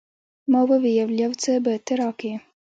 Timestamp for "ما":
0.51-0.61